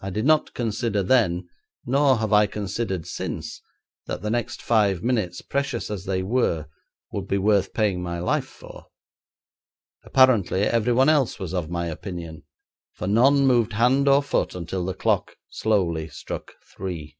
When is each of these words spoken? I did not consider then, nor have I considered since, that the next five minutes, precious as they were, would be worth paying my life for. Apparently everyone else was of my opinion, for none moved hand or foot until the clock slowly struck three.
I 0.00 0.10
did 0.10 0.24
not 0.24 0.54
consider 0.54 1.02
then, 1.02 1.48
nor 1.84 2.18
have 2.18 2.32
I 2.32 2.46
considered 2.46 3.08
since, 3.08 3.60
that 4.06 4.22
the 4.22 4.30
next 4.30 4.62
five 4.62 5.02
minutes, 5.02 5.42
precious 5.42 5.90
as 5.90 6.04
they 6.04 6.22
were, 6.22 6.68
would 7.10 7.26
be 7.26 7.38
worth 7.38 7.74
paying 7.74 8.00
my 8.04 8.20
life 8.20 8.46
for. 8.46 8.86
Apparently 10.04 10.62
everyone 10.62 11.08
else 11.08 11.40
was 11.40 11.54
of 11.54 11.68
my 11.70 11.86
opinion, 11.86 12.44
for 12.92 13.08
none 13.08 13.44
moved 13.44 13.72
hand 13.72 14.06
or 14.06 14.22
foot 14.22 14.54
until 14.54 14.84
the 14.84 14.94
clock 14.94 15.36
slowly 15.48 16.06
struck 16.06 16.52
three. 16.62 17.18